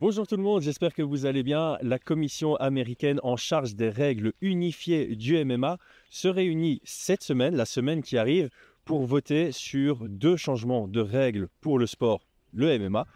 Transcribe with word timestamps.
Bonjour 0.00 0.26
tout 0.26 0.38
le 0.38 0.42
monde, 0.42 0.62
j'espère 0.62 0.94
que 0.94 1.02
vous 1.02 1.26
allez 1.26 1.42
bien. 1.42 1.76
La 1.82 1.98
commission 1.98 2.56
américaine 2.56 3.20
en 3.22 3.36
charge 3.36 3.74
des 3.74 3.90
règles 3.90 4.32
unifiées 4.40 5.16
du 5.16 5.44
MMA 5.44 5.76
se 6.08 6.28
réunit 6.28 6.80
cette 6.82 7.22
semaine, 7.22 7.54
la 7.54 7.66
semaine 7.66 8.02
qui 8.02 8.16
arrive, 8.16 8.48
pour 8.86 9.04
voter 9.04 9.52
sur 9.52 10.08
deux 10.08 10.38
changements 10.38 10.88
de 10.88 11.00
règles 11.00 11.48
pour 11.60 11.78
le 11.78 11.86
sport, 11.86 12.26
le 12.54 12.78
MMA, 12.78 13.06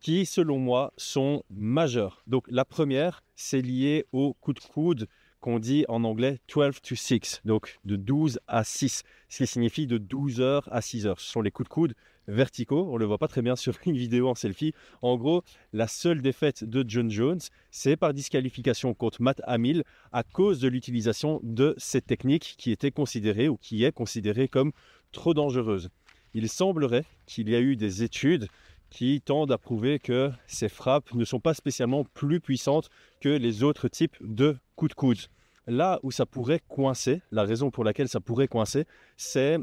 qui 0.00 0.26
selon 0.26 0.58
moi 0.58 0.92
sont 0.98 1.44
majeurs. 1.48 2.22
Donc 2.26 2.44
la 2.50 2.66
première, 2.66 3.22
c'est 3.34 3.62
lié 3.62 4.04
au 4.12 4.34
coup 4.34 4.52
de 4.52 4.60
coude 4.60 5.08
qu'on 5.46 5.60
dit 5.60 5.84
en 5.86 6.02
anglais 6.02 6.40
12 6.52 6.80
to 6.82 6.96
6, 6.96 7.42
donc 7.44 7.78
de 7.84 7.94
12 7.94 8.40
à 8.48 8.64
6, 8.64 9.04
ce 9.28 9.44
qui 9.44 9.46
signifie 9.46 9.86
de 9.86 9.96
12 9.96 10.40
heures 10.40 10.68
à 10.72 10.80
6 10.80 11.06
heures. 11.06 11.20
Ce 11.20 11.30
sont 11.30 11.40
les 11.40 11.52
coups 11.52 11.68
de 11.68 11.72
coude 11.72 11.94
verticaux. 12.26 12.88
On 12.90 12.94
ne 12.94 12.98
le 12.98 13.04
voit 13.04 13.18
pas 13.18 13.28
très 13.28 13.42
bien 13.42 13.54
sur 13.54 13.76
une 13.86 13.96
vidéo 13.96 14.28
en 14.28 14.34
selfie. 14.34 14.74
En 15.02 15.16
gros, 15.16 15.44
la 15.72 15.86
seule 15.86 16.20
défaite 16.20 16.64
de 16.64 16.84
John 16.88 17.12
Jones, 17.12 17.38
c'est 17.70 17.96
par 17.96 18.12
disqualification 18.12 18.92
contre 18.92 19.22
Matt 19.22 19.40
Hamill 19.44 19.84
à 20.10 20.24
cause 20.24 20.58
de 20.58 20.66
l'utilisation 20.66 21.38
de 21.44 21.76
cette 21.78 22.06
technique 22.06 22.56
qui 22.58 22.72
était 22.72 22.90
considérée 22.90 23.48
ou 23.48 23.56
qui 23.56 23.84
est 23.84 23.92
considérée 23.92 24.48
comme 24.48 24.72
trop 25.12 25.32
dangereuse. 25.32 25.90
Il 26.34 26.48
semblerait 26.48 27.04
qu'il 27.26 27.48
y 27.50 27.54
a 27.54 27.60
eu 27.60 27.76
des 27.76 28.02
études 28.02 28.48
qui 28.90 29.20
tendent 29.20 29.52
à 29.52 29.58
prouver 29.58 30.00
que 30.00 30.32
ces 30.48 30.68
frappes 30.68 31.14
ne 31.14 31.24
sont 31.24 31.38
pas 31.38 31.54
spécialement 31.54 32.02
plus 32.02 32.40
puissantes 32.40 32.90
que 33.20 33.28
les 33.28 33.62
autres 33.62 33.86
types 33.86 34.16
de 34.20 34.56
coups 34.74 34.90
de 34.90 34.94
coude. 34.94 35.18
Là 35.66 35.98
où 36.02 36.10
ça 36.10 36.26
pourrait 36.26 36.60
coincer, 36.68 37.22
la 37.32 37.42
raison 37.42 37.70
pour 37.70 37.84
laquelle 37.84 38.08
ça 38.08 38.20
pourrait 38.20 38.48
coincer, 38.48 38.84
c'est 39.16 39.58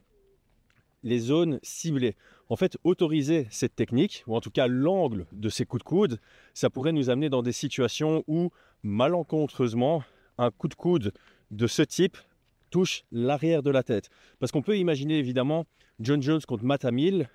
les 1.03 1.19
zones 1.19 1.59
ciblées. 1.63 2.15
En 2.49 2.55
fait, 2.55 2.77
autoriser 2.83 3.47
cette 3.49 3.75
technique, 3.75 4.23
ou 4.27 4.35
en 4.35 4.41
tout 4.41 4.51
cas 4.51 4.67
l'angle 4.67 5.27
de 5.31 5.49
ces 5.49 5.65
coups 5.65 5.83
de 5.83 5.87
coude, 5.87 6.19
ça 6.53 6.69
pourrait 6.69 6.91
nous 6.91 7.09
amener 7.09 7.29
dans 7.29 7.41
des 7.41 7.51
situations 7.51 8.23
où, 8.27 8.51
malencontreusement, 8.83 10.03
un 10.37 10.51
coup 10.51 10.67
de 10.67 10.75
coude 10.75 11.13
de 11.51 11.67
ce 11.67 11.81
type 11.81 12.17
touche 12.69 13.03
l'arrière 13.11 13.63
de 13.63 13.69
la 13.69 13.83
tête. 13.83 14.09
Parce 14.39 14.51
qu'on 14.51 14.61
peut 14.61 14.77
imaginer 14.77 15.19
évidemment 15.19 15.65
John 15.99 16.21
Jones 16.21 16.41
contre 16.47 16.63
Matt 16.63 16.85
Hamill, 16.85 17.29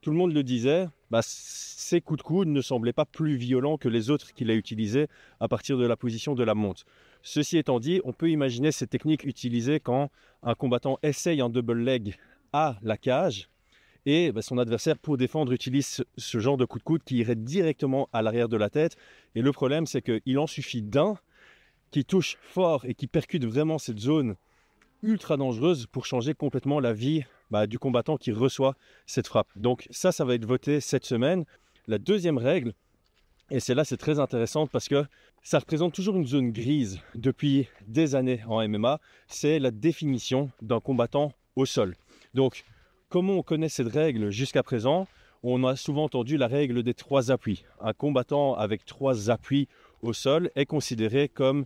tout 0.00 0.10
le 0.10 0.16
monde 0.16 0.32
le 0.32 0.42
disait, 0.42 0.88
bah, 1.10 1.20
ces 1.22 2.00
coups 2.00 2.18
de 2.18 2.22
coude 2.22 2.48
ne 2.48 2.60
semblaient 2.60 2.92
pas 2.92 3.04
plus 3.04 3.36
violents 3.36 3.78
que 3.78 3.88
les 3.88 4.10
autres 4.10 4.32
qu'il 4.32 4.50
a 4.50 4.54
utilisés 4.54 5.08
à 5.40 5.48
partir 5.48 5.78
de 5.78 5.86
la 5.86 5.96
position 5.96 6.34
de 6.34 6.44
la 6.44 6.54
monte. 6.54 6.84
Ceci 7.22 7.58
étant 7.58 7.80
dit, 7.80 8.00
on 8.04 8.12
peut 8.12 8.30
imaginer 8.30 8.72
cette 8.72 8.90
technique 8.90 9.24
utilisée 9.24 9.80
quand 9.80 10.10
un 10.42 10.54
combattant 10.54 10.98
essaye 11.02 11.40
un 11.40 11.48
double 11.48 11.78
leg 11.82 12.16
à 12.52 12.78
la 12.82 12.96
cage 12.96 13.48
et 14.06 14.32
bah, 14.32 14.42
son 14.42 14.58
adversaire 14.58 14.98
pour 14.98 15.16
défendre 15.16 15.52
utilise 15.52 16.04
ce, 16.16 16.38
genre 16.38 16.56
de 16.56 16.64
coup 16.64 16.78
de 16.78 16.84
coude 16.84 17.02
qui 17.04 17.16
irait 17.16 17.34
directement 17.34 18.08
à 18.12 18.22
l'arrière 18.22 18.48
de 18.48 18.56
la 18.56 18.70
tête. 18.70 18.96
Et 19.34 19.42
le 19.42 19.52
problème 19.52 19.86
c'est 19.86 20.02
qu'il 20.02 20.38
en 20.38 20.46
suffit 20.46 20.82
d'un 20.82 21.18
qui 21.90 22.04
touche 22.04 22.36
fort 22.40 22.84
et 22.84 22.94
qui 22.94 23.06
percute 23.06 23.44
vraiment 23.44 23.78
cette 23.78 23.98
zone 23.98 24.36
ultra 25.02 25.36
dangereuse 25.36 25.86
pour 25.86 26.06
changer 26.06 26.34
complètement 26.34 26.80
la 26.80 26.92
vie 26.92 27.24
bah, 27.50 27.66
du 27.66 27.78
combattant 27.78 28.16
qui 28.16 28.32
reçoit 28.32 28.74
cette 29.06 29.26
frappe. 29.26 29.48
Donc 29.56 29.86
ça, 29.90 30.12
ça 30.12 30.24
va 30.24 30.34
être 30.34 30.44
voté 30.44 30.80
cette 30.80 31.04
semaine. 31.04 31.44
La 31.86 31.98
deuxième 31.98 32.38
règle, 32.38 32.74
et 33.50 33.60
c'est 33.60 33.74
là 33.74 33.84
c'est 33.84 33.96
très 33.96 34.18
intéressant 34.18 34.66
parce 34.66 34.88
que 34.88 35.06
ça 35.42 35.58
représente 35.58 35.94
toujours 35.94 36.16
une 36.16 36.26
zone 36.26 36.50
grise 36.50 37.00
depuis 37.14 37.68
des 37.86 38.14
années 38.14 38.42
en 38.46 38.66
MMA, 38.68 39.00
c'est 39.26 39.58
la 39.58 39.70
définition 39.70 40.50
d'un 40.60 40.80
combattant 40.80 41.32
au 41.56 41.64
sol. 41.64 41.96
Donc, 42.34 42.64
comment 43.08 43.34
on 43.34 43.42
connaît 43.42 43.68
cette 43.68 43.92
règle 43.92 44.30
jusqu'à 44.30 44.62
présent? 44.62 45.06
On 45.42 45.64
a 45.64 45.76
souvent 45.76 46.04
entendu 46.04 46.36
la 46.36 46.48
règle 46.48 46.82
des 46.82 46.94
trois 46.94 47.30
appuis. 47.30 47.64
Un 47.80 47.92
combattant 47.92 48.54
avec 48.54 48.84
trois 48.84 49.30
appuis 49.30 49.68
au 50.02 50.12
sol 50.12 50.50
est 50.56 50.66
considéré 50.66 51.28
comme 51.28 51.64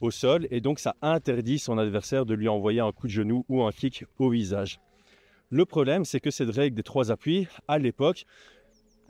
au 0.00 0.10
sol 0.10 0.46
et 0.50 0.60
donc 0.60 0.78
ça 0.78 0.96
interdit 1.00 1.58
son 1.58 1.78
adversaire 1.78 2.26
de 2.26 2.34
lui 2.34 2.48
envoyer 2.48 2.80
un 2.80 2.92
coup 2.92 3.06
de 3.06 3.12
genou 3.12 3.44
ou 3.48 3.62
un 3.62 3.72
kick 3.72 4.04
au 4.18 4.30
visage. 4.30 4.80
Le 5.50 5.64
problème, 5.64 6.04
c'est 6.04 6.20
que 6.20 6.30
cette 6.30 6.50
règle 6.50 6.76
des 6.76 6.82
trois 6.82 7.10
appuis, 7.10 7.46
à 7.68 7.78
l'époque, 7.78 8.26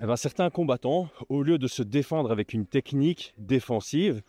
eh 0.03 0.06
ben, 0.06 0.17
certains 0.17 0.50
combattants, 0.50 1.09
au 1.28 1.43
lieu 1.43 1.59
de 1.59 1.69
se 1.69 1.83
défendre 1.83 2.31
avec 2.31 2.53
une 2.53 2.67
technique 2.67 3.34
défensive, 3.39 4.22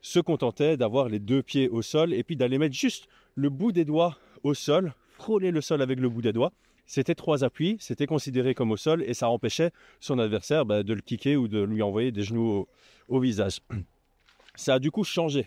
se 0.00 0.18
contentaient 0.20 0.76
d'avoir 0.76 1.08
les 1.08 1.18
deux 1.18 1.42
pieds 1.42 1.68
au 1.68 1.82
sol 1.82 2.12
et 2.12 2.22
puis 2.22 2.36
d'aller 2.36 2.58
mettre 2.58 2.74
juste 2.74 3.08
le 3.34 3.50
bout 3.50 3.72
des 3.72 3.84
doigts 3.84 4.18
au 4.42 4.54
sol 4.54 4.92
frôler 5.18 5.50
le 5.50 5.60
sol 5.60 5.82
avec 5.82 5.98
le 5.98 6.08
bout 6.08 6.22
des 6.22 6.32
doigts. 6.32 6.52
C'était 6.86 7.14
trois 7.14 7.44
appuis, 7.44 7.76
c'était 7.80 8.06
considéré 8.06 8.54
comme 8.54 8.70
au 8.70 8.76
sol 8.76 9.02
et 9.02 9.12
ça 9.12 9.28
empêchait 9.28 9.72
son 10.00 10.18
adversaire 10.18 10.64
bah, 10.64 10.82
de 10.82 10.94
le 10.94 11.02
kicker 11.02 11.36
ou 11.36 11.46
de 11.46 11.60
lui 11.62 11.82
envoyer 11.82 12.12
des 12.12 12.22
genoux 12.22 12.66
au, 13.08 13.20
visage. 13.20 13.60
Ça 14.54 14.74
a 14.74 14.78
du 14.78 14.90
coup 14.90 15.04
changé. 15.04 15.46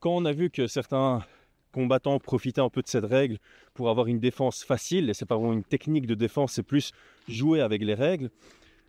Quand 0.00 0.10
on 0.10 0.24
a 0.24 0.32
vu 0.32 0.48
que 0.48 0.66
certains 0.66 1.24
combattants 1.72 2.18
profitaient 2.18 2.60
un 2.60 2.70
peu 2.70 2.82
de 2.82 2.88
cette 2.88 3.04
règle 3.04 3.38
pour 3.74 3.90
avoir 3.90 4.06
une 4.06 4.20
défense 4.20 4.64
facile, 4.64 5.10
et 5.10 5.14
c'est 5.14 5.26
pas 5.26 5.36
vraiment 5.36 5.52
une 5.52 5.64
technique 5.64 6.06
de 6.06 6.14
défense, 6.14 6.52
c'est 6.52 6.62
plus 6.62 6.92
jouer 7.28 7.60
avec 7.60 7.82
les 7.82 7.94
règles, 7.94 8.30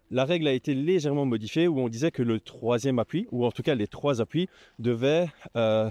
la 0.10 0.26
règle 0.26 0.48
a 0.48 0.54
été 0.54 0.74
légèrement 0.74 1.26
modifiée 1.26 1.68
où 1.68 1.80
on 1.80 1.90
disait 1.90 2.12
que 2.12 2.24
le 2.24 2.40
troisième 2.40 3.00
appui, 3.00 3.28
ou 3.32 3.46
en 3.46 3.52
tout 3.52 3.64
cas 3.64 3.76
les 3.76 3.88
trois 3.88 4.22
appuis, 4.22 4.48
devaient 4.80 5.28
euh, 5.56 5.90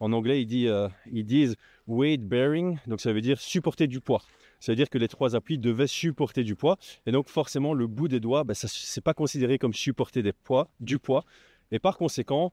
en 0.00 0.12
anglais, 0.12 0.46
euh, 0.66 0.88
ils 1.12 1.24
disent 1.24 1.56
weight 1.86 2.22
bearing, 2.22 2.78
donc 2.86 3.00
ça 3.00 3.12
veut 3.12 3.20
dire 3.20 3.40
supporter 3.40 3.86
du 3.86 4.00
poids. 4.00 4.22
Ça 4.60 4.72
veut 4.72 4.76
dire 4.76 4.88
que 4.88 4.96
les 4.96 5.08
trois 5.08 5.36
appuis 5.36 5.58
devaient 5.58 5.86
supporter 5.86 6.42
du 6.42 6.56
poids. 6.56 6.78
Et 7.04 7.12
donc 7.12 7.28
forcément, 7.28 7.74
le 7.74 7.86
bout 7.86 8.08
des 8.08 8.20
doigts, 8.20 8.44
bah, 8.44 8.54
ça 8.54 8.66
n'est 8.66 9.02
pas 9.02 9.12
considéré 9.12 9.58
comme 9.58 9.74
supporter 9.74 10.22
des 10.22 10.32
poids, 10.32 10.70
du 10.80 10.98
poids. 10.98 11.24
Et 11.70 11.78
par 11.78 11.98
conséquent, 11.98 12.50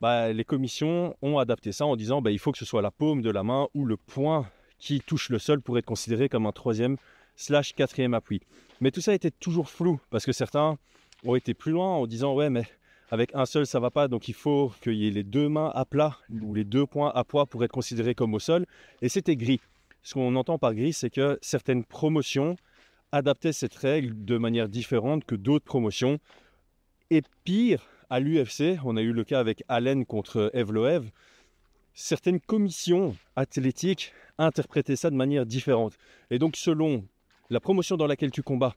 bah, 0.00 0.32
les 0.32 0.44
commissions 0.44 1.16
ont 1.22 1.38
adapté 1.38 1.72
ça 1.72 1.86
en 1.86 1.96
disant 1.96 2.22
bah, 2.22 2.30
il 2.30 2.38
faut 2.38 2.52
que 2.52 2.58
ce 2.58 2.64
soit 2.64 2.82
la 2.82 2.90
paume 2.90 3.22
de 3.22 3.30
la 3.30 3.42
main 3.42 3.68
ou 3.74 3.84
le 3.84 3.96
poing 3.96 4.46
qui 4.78 5.00
touche 5.00 5.30
le 5.30 5.38
sol 5.38 5.62
pour 5.62 5.78
être 5.78 5.86
considéré 5.86 6.28
comme 6.28 6.46
un 6.46 6.52
troisième 6.52 6.96
slash 7.34 7.74
quatrième 7.74 8.14
appui. 8.14 8.40
Mais 8.80 8.90
tout 8.90 9.00
ça 9.00 9.14
était 9.14 9.30
toujours 9.30 9.70
flou 9.70 10.00
parce 10.10 10.26
que 10.26 10.32
certains 10.32 10.76
ont 11.24 11.34
été 11.34 11.54
plus 11.54 11.72
loin 11.72 11.88
en 11.88 12.06
disant 12.06 12.34
ouais 12.34 12.50
mais 12.50 12.66
avec 13.10 13.34
un 13.34 13.46
seul, 13.46 13.66
ça 13.66 13.78
va 13.78 13.90
pas, 13.90 14.08
donc 14.08 14.28
il 14.28 14.34
faut 14.34 14.72
qu'il 14.82 14.94
y 14.94 15.06
ait 15.06 15.12
les 15.12 15.22
deux 15.22 15.48
mains 15.48 15.70
à 15.74 15.84
plat 15.84 16.18
ou 16.42 16.54
les 16.54 16.64
deux 16.64 16.86
points 16.86 17.12
à 17.14 17.22
poids 17.22 17.46
pour 17.46 17.62
être 17.62 17.70
considéré 17.70 18.16
comme 18.16 18.34
au 18.34 18.40
sol. 18.40 18.66
Et 19.00 19.08
c'était 19.08 19.36
gris. 19.36 19.60
Ce 20.02 20.14
qu'on 20.14 20.34
entend 20.34 20.58
par 20.58 20.74
gris, 20.74 20.92
c'est 20.92 21.10
que 21.10 21.38
certaines 21.40 21.84
promotions 21.84 22.56
adaptaient 23.12 23.52
cette 23.52 23.76
règle 23.76 24.24
de 24.24 24.38
manière 24.38 24.68
différente 24.68 25.24
que 25.24 25.36
d'autres 25.36 25.64
promotions. 25.64 26.18
Et 27.10 27.22
pire, 27.44 27.86
à 28.10 28.20
l'UFC, 28.20 28.78
on 28.84 28.96
a 28.96 29.02
eu 29.02 29.12
le 29.12 29.24
cas 29.24 29.40
avec 29.40 29.62
Allen 29.68 30.06
contre 30.06 30.50
Evloev, 30.54 31.10
certaines 31.94 32.40
commissions 32.40 33.16
athlétiques 33.36 34.12
interprétaient 34.38 34.96
ça 34.96 35.10
de 35.10 35.16
manière 35.16 35.46
différente. 35.46 35.94
Et 36.30 36.38
donc 36.38 36.56
selon 36.56 37.04
la 37.50 37.60
promotion 37.60 37.96
dans 37.96 38.06
laquelle 38.06 38.30
tu 38.30 38.42
combats, 38.42 38.74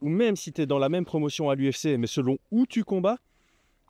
ou 0.00 0.08
même 0.08 0.36
si 0.36 0.52
tu 0.52 0.62
es 0.62 0.66
dans 0.66 0.78
la 0.78 0.88
même 0.88 1.04
promotion 1.04 1.50
à 1.50 1.54
l'UFC, 1.54 1.96
mais 1.98 2.06
selon 2.06 2.38
où 2.50 2.66
tu 2.66 2.84
combats, 2.84 3.18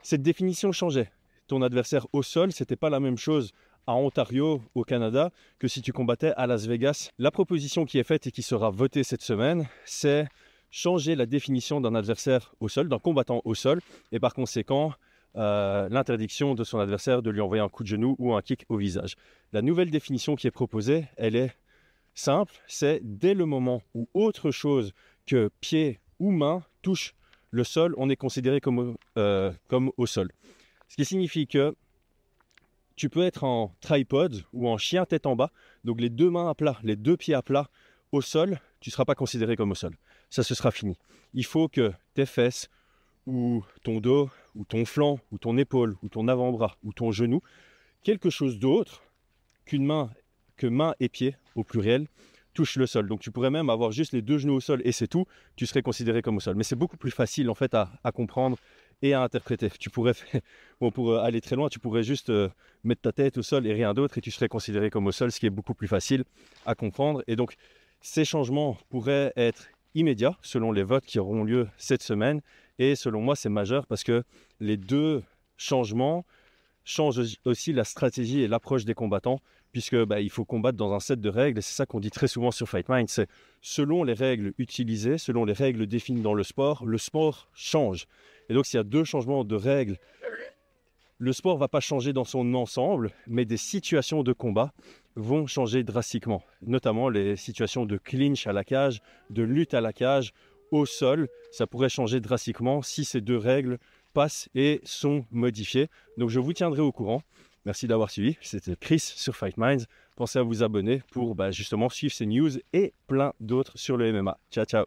cette 0.02 0.22
définition 0.22 0.72
changeait. 0.72 1.10
Ton 1.46 1.62
adversaire 1.62 2.06
au 2.12 2.22
sol, 2.22 2.52
c'était 2.52 2.76
pas 2.76 2.90
la 2.90 3.00
même 3.00 3.18
chose 3.18 3.52
à 3.86 3.94
Ontario, 3.94 4.62
au 4.74 4.84
Canada, 4.84 5.30
que 5.58 5.68
si 5.68 5.82
tu 5.82 5.92
combattais 5.92 6.32
à 6.36 6.46
Las 6.46 6.66
Vegas. 6.66 7.10
La 7.18 7.30
proposition 7.30 7.84
qui 7.84 7.98
est 7.98 8.04
faite 8.04 8.26
et 8.26 8.30
qui 8.30 8.42
sera 8.42 8.70
votée 8.70 9.02
cette 9.02 9.22
semaine, 9.22 9.68
c'est 9.84 10.28
changer 10.72 11.14
la 11.14 11.26
définition 11.26 11.80
d'un 11.80 11.94
adversaire 11.94 12.54
au 12.58 12.68
sol, 12.68 12.88
d'un 12.88 12.98
combattant 12.98 13.42
au 13.44 13.54
sol, 13.54 13.80
et 14.10 14.18
par 14.18 14.34
conséquent, 14.34 14.92
euh, 15.36 15.88
l'interdiction 15.90 16.54
de 16.54 16.64
son 16.64 16.78
adversaire 16.80 17.22
de 17.22 17.30
lui 17.30 17.40
envoyer 17.40 17.62
un 17.62 17.68
coup 17.68 17.84
de 17.84 17.88
genou 17.88 18.16
ou 18.18 18.34
un 18.34 18.42
kick 18.42 18.64
au 18.68 18.76
visage. 18.76 19.14
La 19.52 19.62
nouvelle 19.62 19.90
définition 19.90 20.34
qui 20.34 20.46
est 20.46 20.50
proposée, 20.50 21.06
elle 21.16 21.36
est 21.36 21.54
simple, 22.14 22.54
c'est 22.66 23.00
dès 23.02 23.34
le 23.34 23.46
moment 23.46 23.82
où 23.94 24.08
autre 24.14 24.50
chose 24.50 24.92
que 25.26 25.50
pied 25.60 26.00
ou 26.18 26.30
main 26.30 26.64
touche 26.80 27.14
le 27.50 27.64
sol, 27.64 27.94
on 27.98 28.08
est 28.08 28.16
considéré 28.16 28.60
comme, 28.60 28.96
euh, 29.18 29.52
comme 29.68 29.92
au 29.98 30.06
sol. 30.06 30.32
Ce 30.88 30.96
qui 30.96 31.04
signifie 31.04 31.46
que 31.46 31.74
tu 32.96 33.08
peux 33.10 33.22
être 33.22 33.44
en 33.44 33.74
tripod 33.80 34.42
ou 34.52 34.68
en 34.68 34.78
chien 34.78 35.04
tête 35.04 35.26
en 35.26 35.36
bas, 35.36 35.50
donc 35.84 36.00
les 36.00 36.10
deux 36.10 36.30
mains 36.30 36.48
à 36.48 36.54
plat, 36.54 36.78
les 36.82 36.96
deux 36.96 37.16
pieds 37.16 37.34
à 37.34 37.42
plat 37.42 37.68
au 38.10 38.20
sol, 38.20 38.58
tu 38.80 38.90
ne 38.90 38.92
seras 38.92 39.04
pas 39.04 39.14
considéré 39.14 39.56
comme 39.56 39.70
au 39.70 39.74
sol. 39.74 39.94
Ça, 40.32 40.42
ce 40.42 40.54
sera 40.54 40.70
fini. 40.70 40.96
Il 41.34 41.44
faut 41.44 41.68
que 41.68 41.92
tes 42.14 42.24
fesses 42.24 42.70
ou 43.26 43.62
ton 43.82 44.00
dos 44.00 44.30
ou 44.54 44.64
ton 44.64 44.86
flanc 44.86 45.18
ou 45.30 45.36
ton 45.36 45.58
épaule 45.58 45.94
ou 46.02 46.08
ton 46.08 46.26
avant-bras 46.26 46.78
ou 46.82 46.94
ton 46.94 47.12
genou, 47.12 47.42
quelque 48.02 48.30
chose 48.30 48.58
d'autre 48.58 49.02
qu'une 49.66 49.84
main, 49.84 50.10
que 50.56 50.66
main 50.66 50.94
et 51.00 51.10
pied 51.10 51.36
au 51.54 51.64
pluriel, 51.64 52.06
touche 52.54 52.76
le 52.76 52.86
sol. 52.86 53.08
Donc 53.08 53.20
tu 53.20 53.30
pourrais 53.30 53.50
même 53.50 53.68
avoir 53.68 53.92
juste 53.92 54.14
les 54.14 54.22
deux 54.22 54.38
genoux 54.38 54.54
au 54.54 54.60
sol 54.60 54.80
et 54.86 54.92
c'est 54.92 55.06
tout, 55.06 55.26
tu 55.54 55.66
serais 55.66 55.82
considéré 55.82 56.22
comme 56.22 56.38
au 56.38 56.40
sol. 56.40 56.56
Mais 56.56 56.64
c'est 56.64 56.76
beaucoup 56.76 56.96
plus 56.96 57.10
facile 57.10 57.50
en 57.50 57.54
fait 57.54 57.74
à, 57.74 57.90
comprendre 58.14 58.56
et 59.02 59.12
à 59.12 59.20
interpréter. 59.20 59.68
Tu 59.78 59.90
pourrais, 59.90 60.14
bon, 60.80 60.90
pour 60.90 61.10
euh, 61.10 61.18
aller 61.18 61.42
très 61.42 61.56
loin, 61.56 61.68
tu 61.68 61.78
pourrais 61.78 62.04
juste 62.04 62.30
euh, 62.30 62.48
mettre 62.84 63.02
ta 63.02 63.12
tête 63.12 63.36
au 63.36 63.42
sol 63.42 63.66
et 63.66 63.74
rien 63.74 63.92
d'autre 63.92 64.16
et 64.16 64.22
tu 64.22 64.30
serais 64.30 64.48
considéré 64.48 64.88
comme 64.88 65.06
au 65.06 65.12
sol, 65.12 65.30
ce 65.30 65.38
qui 65.38 65.44
est 65.44 65.50
beaucoup 65.50 65.74
plus 65.74 65.88
facile 65.88 66.24
à 66.64 66.74
comprendre. 66.74 67.22
Et 67.26 67.36
donc 67.36 67.56
ces 68.00 68.24
changements 68.24 68.78
pourraient 68.88 69.34
être 69.36 69.68
immédiats 69.94 70.36
selon 70.42 70.72
les 70.72 70.82
votes 70.82 71.04
qui 71.04 71.18
auront 71.18 71.44
lieu 71.44 71.68
cette 71.76 72.02
semaine 72.02 72.40
Et 72.78 72.96
selon 72.96 73.20
moi, 73.20 73.36
c'est 73.36 73.48
majeur 73.48 73.86
parce 73.86 74.04
que 74.04 74.22
les 74.60 74.76
deux 74.76 75.22
changements 75.56 76.24
changent 76.84 77.36
aussi 77.44 77.72
la 77.72 77.84
stratégie 77.84 78.40
et 78.40 78.48
l'approche 78.48 78.84
des 78.84 78.94
combattants, 78.94 79.40
puisque 79.70 79.96
bah, 80.04 80.20
il 80.20 80.30
faut 80.30 80.44
combattre 80.44 80.76
dans 80.76 80.92
un 80.92 81.00
set 81.00 81.20
de 81.20 81.28
règles. 81.28 81.58
Et 81.58 81.62
c'est 81.62 81.74
ça 81.74 81.86
qu'on 81.86 82.00
dit 82.00 82.10
très 82.10 82.28
souvent 82.28 82.50
sur 82.50 82.68
Fight 82.68 82.88
Mind, 82.88 83.08
c'est 83.08 83.28
selon 83.60 84.04
les 84.04 84.14
règles 84.14 84.52
utilisées, 84.58 85.18
selon 85.18 85.44
les 85.44 85.52
règles 85.52 85.86
définies 85.86 86.22
dans 86.22 86.34
le 86.34 86.42
sport, 86.42 86.84
le 86.84 86.98
sport 86.98 87.48
change. 87.54 88.06
Et 88.48 88.54
donc 88.54 88.66
s'il 88.66 88.78
y 88.78 88.80
a 88.80 88.84
deux 88.84 89.04
changements 89.04 89.44
de 89.44 89.54
règles, 89.54 89.98
le 91.22 91.32
sport 91.32 91.56
va 91.56 91.68
pas 91.68 91.78
changer 91.78 92.12
dans 92.12 92.24
son 92.24 92.52
ensemble, 92.54 93.12
mais 93.28 93.44
des 93.44 93.56
situations 93.56 94.24
de 94.24 94.32
combat 94.32 94.72
vont 95.14 95.46
changer 95.46 95.84
drastiquement, 95.84 96.42
notamment 96.62 97.08
les 97.08 97.36
situations 97.36 97.86
de 97.86 97.96
clinch 97.96 98.48
à 98.48 98.52
la 98.52 98.64
cage, 98.64 99.00
de 99.30 99.44
lutte 99.44 99.72
à 99.72 99.80
la 99.80 99.92
cage, 99.92 100.32
au 100.72 100.84
sol, 100.84 101.28
ça 101.52 101.68
pourrait 101.68 101.88
changer 101.88 102.18
drastiquement 102.18 102.82
si 102.82 103.04
ces 103.04 103.20
deux 103.20 103.36
règles 103.36 103.78
passent 104.14 104.48
et 104.56 104.80
sont 104.82 105.24
modifiées. 105.30 105.86
Donc 106.16 106.28
je 106.30 106.40
vous 106.40 106.54
tiendrai 106.54 106.80
au 106.80 106.90
courant. 106.90 107.22
Merci 107.66 107.86
d'avoir 107.86 108.10
suivi. 108.10 108.36
C'était 108.40 108.74
Chris 108.74 108.98
sur 108.98 109.36
Fight 109.36 109.56
Minds. 109.58 109.84
Pensez 110.16 110.40
à 110.40 110.42
vous 110.42 110.64
abonner 110.64 111.02
pour 111.12 111.36
bah, 111.36 111.52
justement 111.52 111.88
suivre 111.88 112.12
ces 112.12 112.26
news 112.26 112.50
et 112.72 112.94
plein 113.06 113.32
d'autres 113.38 113.78
sur 113.78 113.96
le 113.96 114.12
MMA. 114.12 114.40
Ciao, 114.50 114.64
ciao. 114.64 114.86